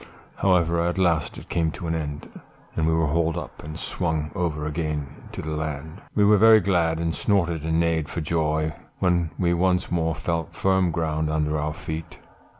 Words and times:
"However, 0.37 0.79
at 0.81 0.97
last 0.97 1.37
it 1.37 1.47
came 1.47 1.69
to 1.73 1.85
an 1.85 1.93
end, 1.93 2.27
and 2.75 2.87
we 2.87 2.93
were 2.95 3.05
hauled 3.05 3.37
up, 3.37 3.61
and 3.63 3.77
swung 3.77 4.31
over 4.33 4.65
again 4.65 5.05
to 5.31 5.43
the 5.43 5.51
land; 5.51 6.01
we 6.15 6.25
were 6.25 6.39
very 6.39 6.59
glad, 6.59 6.97
and 6.97 7.13
snorted 7.13 7.61
and 7.63 7.79
neighed 7.79 8.09
for 8.09 8.19
joy, 8.19 8.73
when 8.97 9.29
we 9.37 9.53
once 9.53 9.91
more 9.91 10.15
felt 10.15 10.55
firm 10.55 10.89
ground 10.89 11.29
under 11.29 11.59
our 11.59 11.75
feet. 11.75 12.17